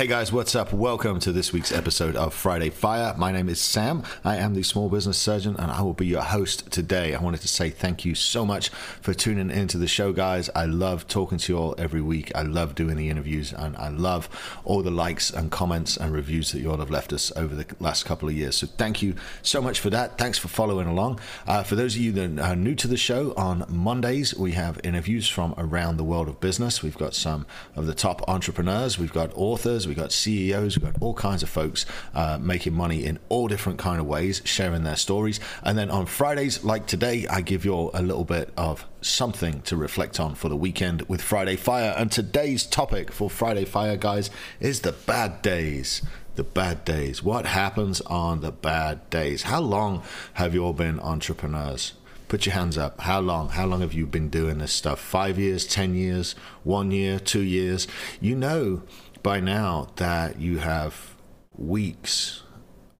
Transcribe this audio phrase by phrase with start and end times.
[0.00, 0.72] Hey guys, what's up?
[0.72, 3.14] Welcome to this week's episode of Friday Fire.
[3.18, 4.02] My name is Sam.
[4.24, 7.14] I am the small business surgeon and I will be your host today.
[7.14, 10.48] I wanted to say thank you so much for tuning into the show, guys.
[10.56, 12.32] I love talking to you all every week.
[12.34, 14.30] I love doing the interviews and I love
[14.64, 17.66] all the likes and comments and reviews that you all have left us over the
[17.78, 18.56] last couple of years.
[18.56, 20.16] So thank you so much for that.
[20.16, 21.20] Thanks for following along.
[21.46, 24.80] Uh, for those of you that are new to the show, on Mondays we have
[24.82, 26.82] interviews from around the world of business.
[26.82, 27.44] We've got some
[27.76, 31.48] of the top entrepreneurs, we've got authors we've got CEOs, we've got all kinds of
[31.48, 31.84] folks
[32.14, 35.40] uh, making money in all different kind of ways, sharing their stories.
[35.64, 39.62] And then on Fridays, like today, I give you all a little bit of something
[39.62, 41.92] to reflect on for the weekend with Friday Fire.
[41.98, 46.02] And today's topic for Friday Fire, guys, is the bad days
[46.36, 47.22] the bad days.
[47.22, 49.42] What happens on the bad days?
[49.42, 50.02] How long
[50.34, 51.94] have you all been entrepreneurs?
[52.28, 53.00] Put your hands up.
[53.00, 53.48] How long?
[53.48, 55.00] How long have you been doing this stuff?
[55.00, 57.88] Five years, 10 years, one year, two years?
[58.20, 58.82] You know
[59.22, 61.14] by now that you have
[61.56, 62.42] weeks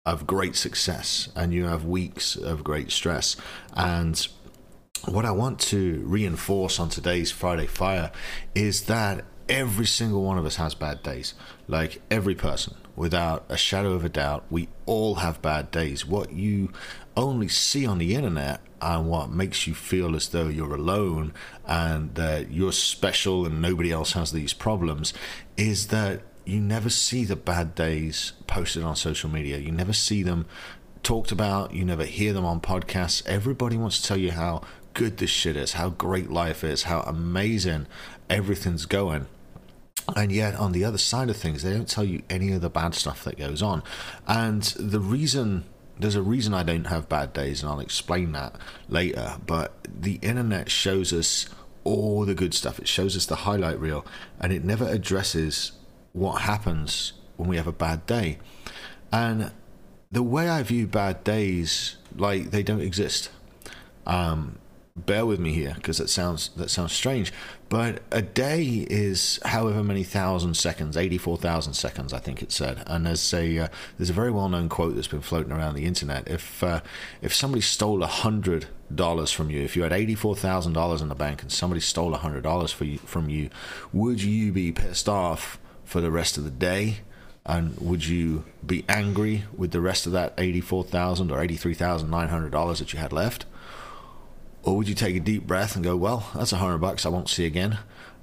[0.04, 3.36] of great success and you have weeks of great stress.
[3.74, 4.26] And
[5.06, 8.10] what I want to reinforce on today's Friday Fire
[8.54, 11.34] is that every single one of us has bad days.
[11.66, 16.06] Like every person, without a shadow of a doubt, we all have bad days.
[16.06, 16.70] What you
[17.20, 21.32] only see on the internet and what makes you feel as though you're alone
[21.66, 25.12] and that you're special and nobody else has these problems
[25.56, 29.58] is that you never see the bad days posted on social media.
[29.58, 30.46] You never see them
[31.02, 31.74] talked about.
[31.74, 33.24] You never hear them on podcasts.
[33.26, 34.62] Everybody wants to tell you how
[34.94, 37.86] good this shit is, how great life is, how amazing
[38.28, 39.26] everything's going.
[40.16, 42.70] And yet, on the other side of things, they don't tell you any of the
[42.70, 43.82] bad stuff that goes on.
[44.26, 45.64] And the reason
[46.00, 48.56] there's a reason I don't have bad days, and I'll explain that
[48.88, 49.36] later.
[49.46, 51.48] But the internet shows us
[51.84, 54.04] all the good stuff, it shows us the highlight reel,
[54.38, 55.72] and it never addresses
[56.12, 58.38] what happens when we have a bad day.
[59.12, 59.52] And
[60.10, 63.30] the way I view bad days, like they don't exist.
[64.06, 64.58] Um,
[65.06, 67.32] bear with me here because that sounds that sounds strange
[67.70, 72.82] but a day is however many thousand seconds 84,000 seconds I think it said.
[72.86, 76.28] And there's a uh, there's a very well-known quote that's been floating around the internet.
[76.28, 76.80] If uh,
[77.22, 81.42] if somebody stole a hundred dollars from you if you had $84,000 in the bank
[81.42, 83.48] and somebody stole a hundred dollars for you from you
[83.92, 86.98] would you be pissed off for the rest of the day?
[87.46, 92.98] And would you be angry with the rest of that 84,000 or $83,900 that you
[92.98, 93.46] had left
[94.62, 97.08] or would you take a deep breath and go, well, that's a hundred bucks I
[97.08, 97.78] won't see again,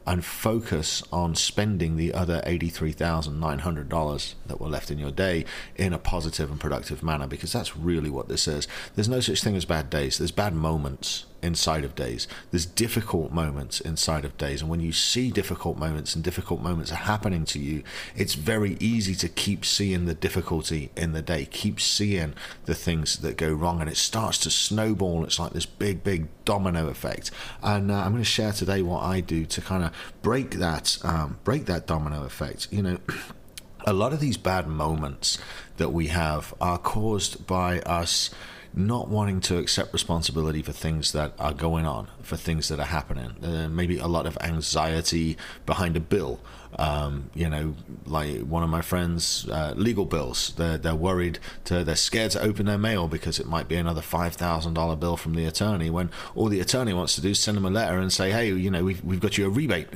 [0.05, 5.45] and focus on spending the other $83,900 that were left in your day
[5.75, 7.27] in a positive and productive manner?
[7.27, 8.67] Because that's really what this is.
[8.95, 12.27] There's no such thing as bad days, there's bad moments inside of days.
[12.51, 14.61] There's difficult moments inside of days.
[14.61, 17.83] And when you see difficult moments and difficult moments are happening to you,
[18.15, 22.33] it's very easy to keep seeing the difficulty in the day, keep seeing
[22.65, 23.81] the things that go wrong.
[23.81, 25.23] And it starts to snowball.
[25.23, 27.31] It's like this big, big domino effect.
[27.61, 30.97] And uh, I'm going to share today what I do to kind of break that,
[31.03, 32.67] um, break that domino effect.
[32.71, 32.97] You know,
[33.85, 35.37] a lot of these bad moments
[35.77, 38.29] that we have are caused by us
[38.77, 42.85] not wanting to accept responsibility for things that are going on, for things that are
[42.85, 43.43] happening.
[43.43, 46.39] Uh, maybe a lot of anxiety behind a bill.
[46.77, 50.53] Um, you know, like one of my friends, uh, legal bills.
[50.57, 54.01] They're, they're worried to, they're scared to open their mail because it might be another
[54.01, 57.65] $5,000 bill from the attorney when all the attorney wants to do is send them
[57.65, 59.87] a letter and say, hey, you know, we've, we've got you a rebate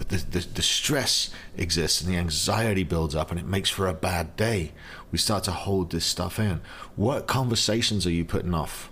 [0.00, 1.28] but the, the, the, stress
[1.58, 4.72] exists and the anxiety builds up and it makes for a bad day.
[5.10, 6.60] We start to hold this stuff in.
[6.96, 8.90] What conversations are you putting off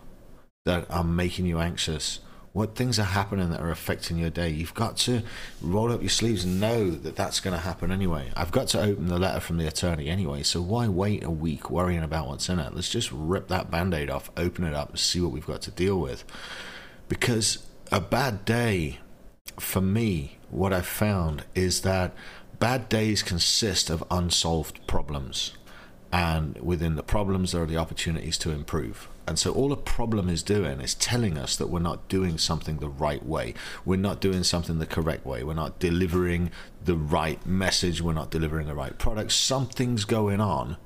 [0.64, 2.20] that are making you anxious?
[2.52, 4.48] What things are happening that are affecting your day?
[4.48, 5.22] You've got to
[5.60, 8.32] roll up your sleeves and know that that's going to happen anyway.
[8.34, 11.70] I've got to open the letter from the attorney anyway, so why wait a week
[11.70, 12.74] worrying about what's in it?
[12.74, 15.62] Let's just rip that band aid off, open it up, and see what we've got
[15.62, 16.24] to deal with.
[17.08, 18.98] Because a bad day
[19.60, 22.12] for me, what I've found is that
[22.58, 25.52] bad days consist of unsolved problems.
[26.10, 29.08] And within the problems, there are the opportunities to improve.
[29.26, 32.78] And so, all a problem is doing is telling us that we're not doing something
[32.78, 33.52] the right way.
[33.84, 35.44] We're not doing something the correct way.
[35.44, 36.50] We're not delivering
[36.82, 38.00] the right message.
[38.00, 39.32] We're not delivering the right product.
[39.32, 40.78] Something's going on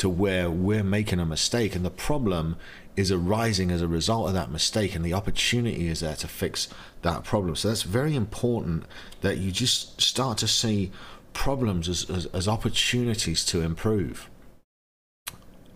[0.00, 2.56] to where we're making a mistake and the problem
[2.96, 6.68] is arising as a result of that mistake and the opportunity is there to fix
[7.02, 8.86] that problem so that's very important
[9.20, 10.90] that you just start to see
[11.34, 14.30] problems as, as, as opportunities to improve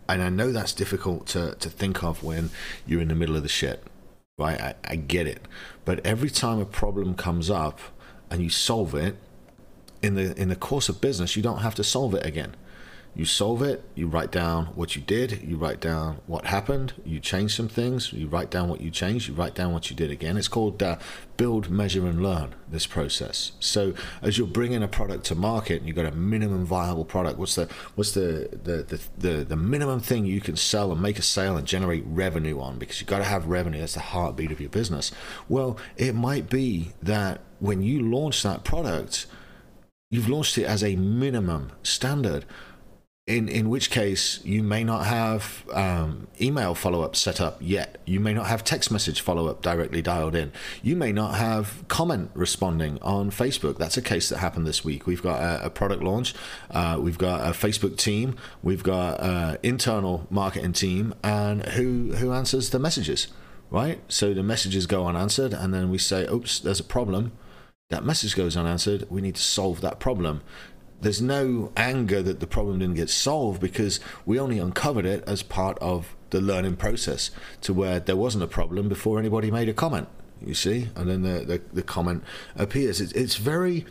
[0.08, 2.50] and I know that's difficult to, to think of when
[2.86, 3.82] you're in the middle of the shit,
[4.38, 4.60] right?
[4.60, 5.46] I, I get it.
[5.84, 7.80] But every time a problem comes up
[8.30, 9.16] and you solve it,
[10.02, 12.54] in the in the course of business, you don't have to solve it again.
[13.16, 17.20] You solve it, you write down what you did, you write down what happened, you
[17.20, 20.10] change some things, you write down what you changed, you write down what you did
[20.10, 20.36] again.
[20.36, 20.98] It's called uh,
[21.36, 23.52] build, measure, and learn, this process.
[23.60, 27.38] So as you're bringing a product to market and you've got a minimum viable product,
[27.38, 31.18] what's the what's the the, the, the, the minimum thing you can sell and make
[31.20, 32.78] a sale and generate revenue on?
[32.80, 35.12] Because you've got to have revenue, that's the heartbeat of your business.
[35.48, 39.26] Well, it might be that when you launch that product,
[40.10, 42.44] you've launched it as a minimum standard
[43.26, 47.96] in in which case you may not have um, email follow up set up yet.
[48.04, 50.52] You may not have text message follow up directly dialed in.
[50.82, 53.78] You may not have comment responding on Facebook.
[53.78, 55.06] That's a case that happened this week.
[55.06, 56.34] We've got a, a product launch.
[56.70, 58.36] Uh, we've got a Facebook team.
[58.62, 63.28] We've got an internal marketing team, and who who answers the messages,
[63.70, 64.00] right?
[64.08, 67.32] So the messages go unanswered, and then we say, "Oops, there's a problem."
[67.90, 69.06] That message goes unanswered.
[69.10, 70.40] We need to solve that problem
[71.00, 75.42] there's no anger that the problem didn't get solved because we only uncovered it as
[75.42, 77.30] part of the learning process
[77.60, 80.08] to where there wasn't a problem before anybody made a comment
[80.46, 80.88] you see?
[80.94, 82.24] And then the, the, the comment
[82.56, 83.00] appears.
[83.00, 83.86] It's, it's very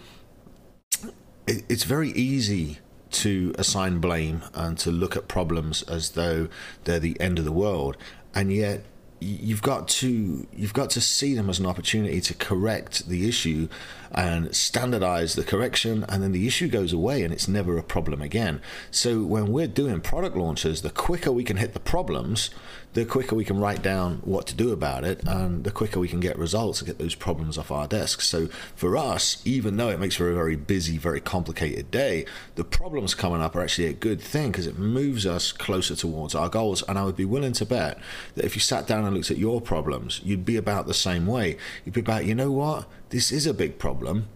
[1.48, 2.80] it, it's very easy
[3.12, 6.48] to assign blame and to look at problems as though
[6.84, 7.98] they're the end of the world.
[8.34, 8.84] And yet
[9.24, 13.68] you've got to you've got to see them as an opportunity to correct the issue
[14.12, 18.22] and standardize the correction and then the issue goes away and it's never a problem
[18.22, 18.62] again.
[18.92, 22.50] So when we're doing product launches the quicker we can hit the problems
[22.94, 26.08] the quicker we can write down what to do about it and the quicker we
[26.08, 29.90] can get results and get those problems off our desks so for us even though
[29.90, 32.25] it makes for a very busy very complicated day
[32.56, 36.36] the problems coming up are actually a good thing because it moves us closer towards
[36.36, 37.98] our goals and i would be willing to bet
[38.36, 41.25] that if you sat down and looked at your problems you'd be about the same
[41.25, 44.27] way you'd be about you know what this is a big problem,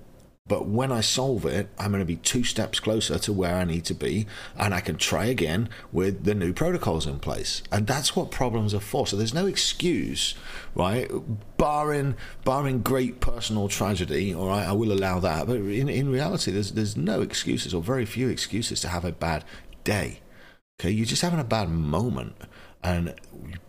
[0.47, 3.65] but when I solve it, I'm going to be two steps closer to where I
[3.65, 7.63] need to be, and I can try again with the new protocols in place.
[7.71, 9.07] And that's what problems are for.
[9.07, 10.35] So there's no excuse,
[10.75, 11.09] right?
[11.57, 12.13] Barring
[12.45, 15.47] barring great personal tragedy, all right, I will allow that.
[15.47, 19.11] But in, in reality, there's there's no excuses or very few excuses to have a
[19.11, 19.43] bad
[19.83, 20.19] day.
[20.79, 22.35] Okay, you're just having a bad moment,
[22.83, 23.13] and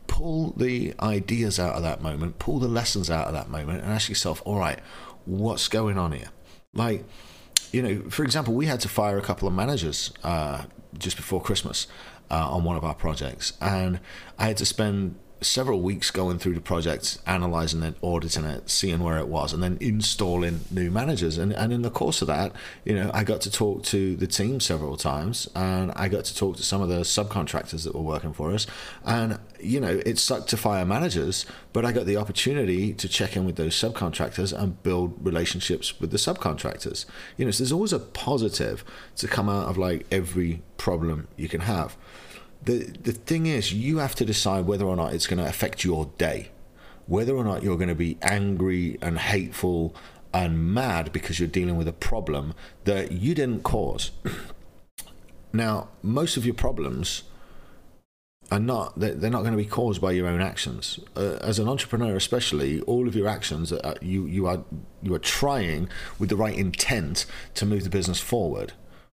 [0.07, 3.93] pull the ideas out of that moment, pull the lessons out of that moment, and
[3.93, 4.81] ask yourself, all right,
[5.25, 6.29] what's going on here?
[6.75, 7.05] Like,
[7.73, 10.65] you know, for example, we had to fire a couple of managers uh,
[10.99, 11.87] just before Christmas
[12.31, 14.01] uh, on one of our projects, and
[14.39, 19.01] I had to spend several weeks going through the project, analyzing it, auditing it, seeing
[19.01, 21.39] where it was, and then installing new managers.
[21.39, 22.53] And, and in the course of that,
[22.85, 26.37] you know, I got to talk to the team several times, and I got to
[26.37, 28.67] talk to some of the subcontractors that were working for us.
[29.05, 33.37] And you know, it sucked to fire managers, but I got the opportunity to check
[33.37, 37.07] in with those subcontractors and build relationships with the subcontractors.
[37.37, 38.85] You know, so there's always a positive
[39.17, 41.97] to come out of like every problem you can have
[42.63, 45.85] the the thing is, you have to decide whether or not it's going to affect
[45.85, 46.51] your day,
[47.07, 49.95] whether or not you're going to be angry and hateful
[50.33, 54.11] and mad because you're dealing with a problem that you didn't cause.
[55.53, 57.23] now, most of your problems
[58.51, 60.99] are not they're not going to be caused by your own actions.
[61.17, 64.65] Uh, as an entrepreneur, especially, all of your actions uh, you you are
[65.03, 65.89] you are trying
[66.19, 68.73] with the right intent to move the business forward,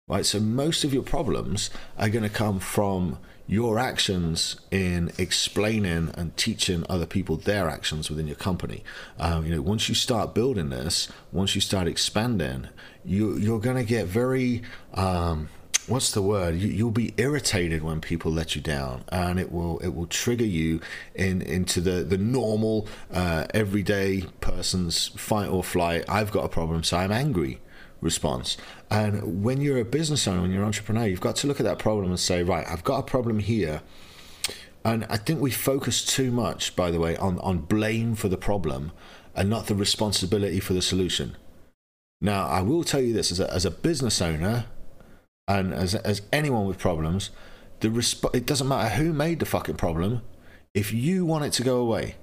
[0.08, 0.24] right?
[0.24, 6.36] So most of your problems are going to come from your actions in explaining and
[6.36, 8.82] teaching other people their actions within your company.
[9.18, 12.68] Um, you know, once you start building this, once you start expanding,
[13.04, 14.62] you you're going to get very
[14.94, 15.48] um,
[15.86, 16.56] what's the word?
[16.56, 20.44] You, will be irritated when people let you down and it will it will trigger
[20.44, 20.80] you
[21.14, 26.04] in into the the normal uh, everyday person's fight or flight.
[26.08, 27.60] I've got a problem so i'm angry
[28.04, 28.56] response.
[28.90, 31.64] And when you're a business owner, when you're an entrepreneur, you've got to look at
[31.64, 33.82] that problem and say, right, I've got a problem here.
[34.84, 38.36] And I think we focus too much, by the way, on, on blame for the
[38.36, 38.92] problem
[39.34, 41.36] and not the responsibility for the solution.
[42.20, 44.66] Now, I will tell you this as a, as a business owner
[45.48, 47.30] and as, as anyone with problems,
[47.80, 50.22] the resp- it doesn't matter who made the fucking problem.
[50.74, 52.16] If you want it to go away,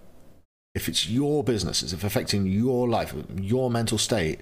[0.73, 4.39] if it's your business, if it's affecting your life, your mental state,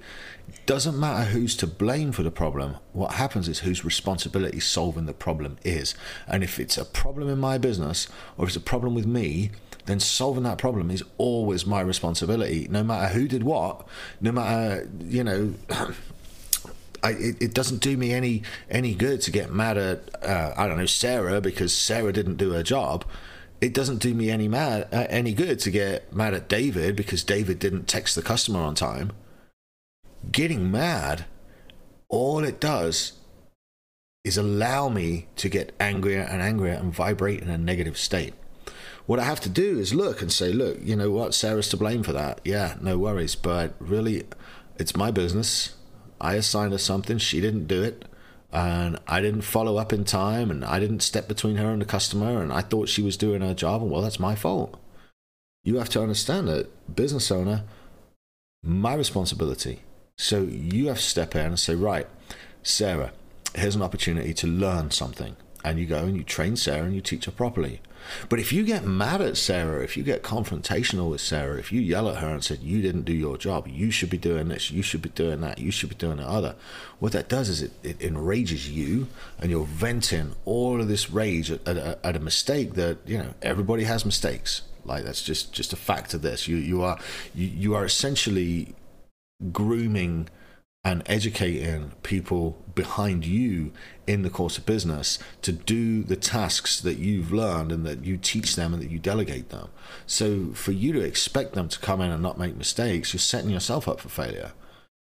[0.48, 2.76] it doesn't matter who's to blame for the problem.
[2.94, 5.96] What happens is whose responsibility solving the problem is.
[6.28, 8.08] And if it's a problem in my business
[8.38, 9.50] or if it's a problem with me,
[9.88, 13.88] then solving that problem is always my responsibility, no matter who did what,
[14.22, 15.54] no matter, you know.
[17.02, 20.68] I, it, it, doesn't do me any any good to get mad at uh, I
[20.68, 23.06] don't know Sarah because Sarah didn't do her job
[23.62, 27.24] it doesn't do me any mad uh, any good to get mad at David because
[27.24, 29.12] David didn't text the customer on time.
[30.32, 31.26] Getting mad,
[32.10, 33.14] all it does
[34.24, 38.34] is allow me to get angrier and angrier and vibrate in a negative state.
[39.06, 41.78] What I have to do is look and say, look, you know what, Sarah's to
[41.78, 42.42] blame for that.
[42.44, 44.26] Yeah, no worries, but really,
[44.78, 45.76] it's my business.
[46.22, 48.06] I assigned her something, she didn't do it
[48.52, 51.86] and I didn't follow up in time and I didn't step between her and the
[51.86, 54.80] customer and I thought she was doing her job and well that's my fault.
[55.64, 57.64] You have to understand that business owner,
[58.64, 59.82] my responsibility.
[60.18, 62.08] So you have to step in and say, right,
[62.64, 63.12] Sarah,
[63.56, 65.36] here's an opportunity to learn something.
[65.64, 67.82] And you go and you train Sarah and you teach her properly.
[68.30, 71.82] But if you get mad at Sarah, if you get confrontational with Sarah, if you
[71.82, 74.72] yell at her and said, You didn't do your job, you should be doing this,
[74.72, 76.56] you should be doing that, you should be doing the other,
[77.00, 79.08] what that does is it, it enrages you
[79.40, 83.34] and you're venting all of this rage at, at, at a mistake that, you know,
[83.42, 84.64] everybody has mistakes.
[84.86, 86.48] Like that's just just a fact of this.
[86.48, 86.98] You you are
[87.36, 88.74] you, you are essentially
[89.52, 90.30] grooming
[90.84, 93.72] and educating people behind you
[94.08, 98.16] in the course of business to do the tasks that you've learned and that you
[98.16, 99.68] teach them and that you delegate them.
[100.08, 103.50] So for you to expect them to come in and not make mistakes, you're setting
[103.50, 104.54] yourself up for failure.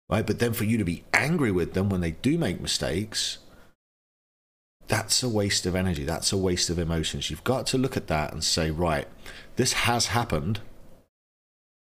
[0.09, 0.25] Right?
[0.25, 3.39] But then for you to be angry with them when they do make mistakes,
[4.87, 6.03] that's a waste of energy.
[6.03, 7.31] That's a waste of emotions.
[7.31, 9.07] You've got to look at that and say, right,
[9.55, 10.59] this has happened.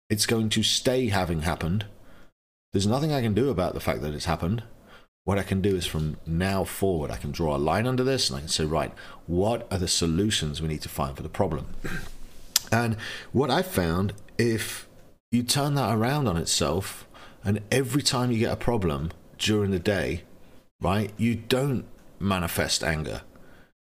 [0.08, 1.84] It's going to stay having happened
[2.74, 4.64] there's nothing I can do about the fact that it's happened.
[5.22, 8.28] What I can do is from now forward, I can draw a line under this
[8.28, 8.92] and I can say, right,
[9.28, 11.68] what are the solutions we need to find for the problem?
[12.72, 12.96] And
[13.30, 14.88] what I've found, if
[15.30, 17.06] you turn that around on itself,
[17.44, 20.24] and every time you get a problem during the day,
[20.80, 21.84] right, you don't
[22.18, 23.20] manifest anger.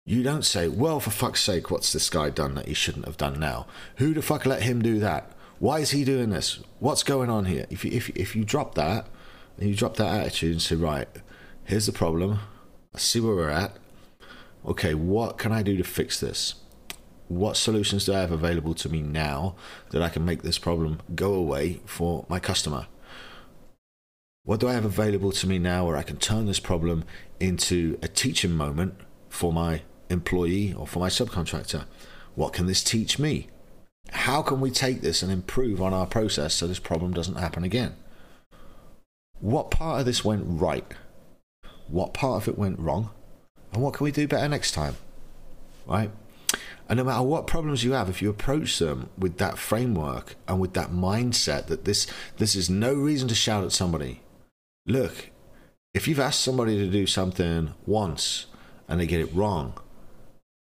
[0.04, 3.16] You don't say, well, for fuck's sake, what's this guy done that he shouldn't have
[3.16, 3.66] done now?
[3.96, 5.32] Who the fuck let him do that?
[5.64, 6.60] Why is he doing this?
[6.78, 7.64] What's going on here?
[7.70, 9.06] If you, if, if you drop that,
[9.56, 11.08] and you drop that attitude and say, right,
[11.64, 12.40] here's the problem.
[12.94, 13.74] I see where we're at.
[14.66, 16.56] Okay, what can I do to fix this?
[17.28, 19.56] What solutions do I have available to me now
[19.88, 22.86] that I can make this problem go away for my customer?
[24.42, 27.04] What do I have available to me now where I can turn this problem
[27.40, 28.96] into a teaching moment
[29.30, 29.80] for my
[30.10, 31.86] employee or for my subcontractor?
[32.34, 33.48] What can this teach me?
[34.10, 37.64] How can we take this and improve on our process so this problem doesn't happen
[37.64, 37.94] again?
[39.40, 40.86] What part of this went right?
[41.88, 43.10] What part of it went wrong?
[43.72, 44.96] And what can we do better next time?
[45.86, 46.10] Right?
[46.88, 50.60] And no matter what problems you have, if you approach them with that framework and
[50.60, 52.06] with that mindset that this
[52.36, 54.20] this is no reason to shout at somebody.
[54.86, 55.30] Look,
[55.94, 58.46] if you've asked somebody to do something once
[58.86, 59.74] and they get it wrong,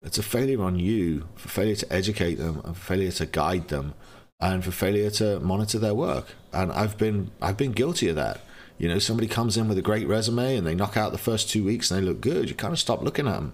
[0.07, 3.93] it's a failure on you for failure to educate them and failure to guide them
[4.39, 6.27] and for failure to monitor their work.
[6.53, 8.39] And I've been I've been guilty of that.
[8.77, 11.49] You know, somebody comes in with a great resume and they knock out the first
[11.49, 12.47] two weeks and they look good.
[12.47, 13.53] You kind of stop looking at them.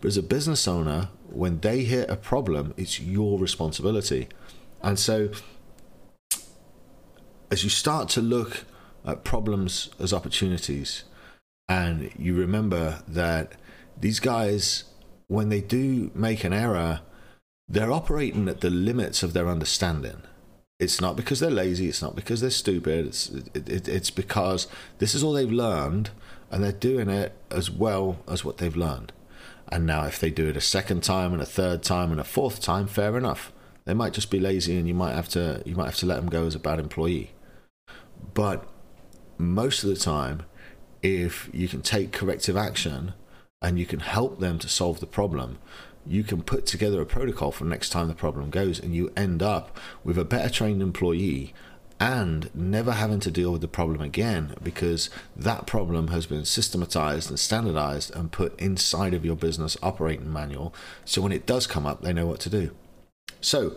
[0.00, 4.28] But as a business owner, when they hit a problem, it's your responsibility.
[4.82, 5.30] And so,
[7.50, 8.64] as you start to look
[9.06, 11.04] at problems as opportunities,
[11.66, 13.52] and you remember that
[13.98, 14.84] these guys
[15.28, 17.00] when they do make an error,
[17.68, 20.22] they're operating at the limits of their understanding.
[20.80, 21.88] It's not because they're lazy.
[21.88, 23.06] It's not because they're stupid.
[23.06, 24.68] It's it, it, it's because
[24.98, 26.10] this is all they've learned,
[26.50, 29.12] and they're doing it as well as what they've learned.
[29.70, 32.24] And now, if they do it a second time and a third time and a
[32.24, 33.52] fourth time, fair enough.
[33.84, 36.16] They might just be lazy, and you might have to you might have to let
[36.16, 37.32] them go as a bad employee.
[38.34, 38.66] But
[39.36, 40.42] most of the time,
[41.02, 43.14] if you can take corrective action
[43.60, 45.58] and you can help them to solve the problem,
[46.06, 49.42] you can put together a protocol for next time the problem goes, and you end
[49.42, 51.52] up with a better trained employee
[52.00, 57.28] and never having to deal with the problem again because that problem has been systematized
[57.28, 60.72] and standardized and put inside of your business operating manual.
[61.04, 62.70] So when it does come up, they know what to do.
[63.40, 63.76] So,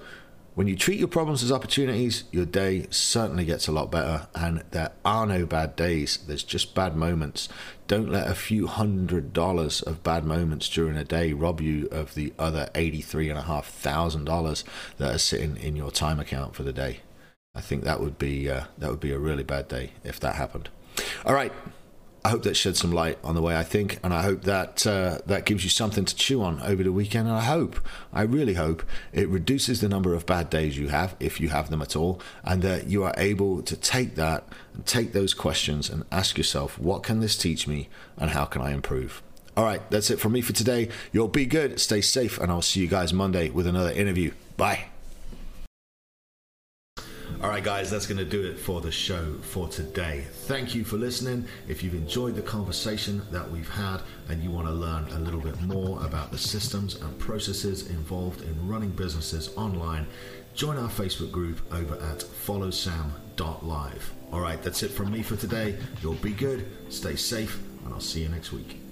[0.53, 4.63] When you treat your problems as opportunities, your day certainly gets a lot better, and
[4.71, 6.19] there are no bad days.
[6.27, 7.47] There's just bad moments.
[7.87, 12.15] Don't let a few hundred dollars of bad moments during a day rob you of
[12.15, 14.65] the other eighty-three and a half thousand dollars
[14.97, 16.99] that are sitting in your time account for the day.
[17.55, 20.35] I think that would be uh, that would be a really bad day if that
[20.35, 20.67] happened.
[21.25, 21.53] All right,
[22.23, 24.85] I hope that sheds some light on the way I think, and I hope that
[24.85, 27.27] uh, that gives you something to chew on over the weekend.
[27.27, 27.79] And I hope,
[28.13, 31.71] I really hope, it reduces the number of bad days you have, if you have
[31.71, 35.89] them at all, and that you are able to take that and take those questions
[35.89, 39.23] and ask yourself, what can this teach me, and how can I improve?
[39.57, 40.89] All right, that's it from me for today.
[41.11, 44.31] You'll be good, stay safe, and I'll see you guys Monday with another interview.
[44.57, 44.90] Bye.
[47.43, 50.27] All right, guys, that's going to do it for the show for today.
[50.43, 51.47] Thank you for listening.
[51.67, 55.39] If you've enjoyed the conversation that we've had and you want to learn a little
[55.39, 60.05] bit more about the systems and processes involved in running businesses online,
[60.53, 64.13] join our Facebook group over at followsam.live.
[64.31, 65.79] All right, that's it from me for today.
[66.03, 68.90] You'll be good, stay safe, and I'll see you next week.